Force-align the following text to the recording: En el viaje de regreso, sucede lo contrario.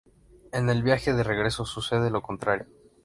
En 0.51 0.67
el 0.71 0.81
viaje 0.81 1.13
de 1.13 1.21
regreso, 1.21 1.63
sucede 1.63 2.09
lo 2.09 2.23
contrario. 2.23 2.65